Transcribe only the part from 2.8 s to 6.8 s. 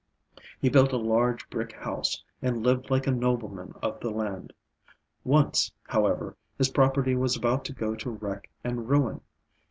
like a nobleman of the land. Once, however, his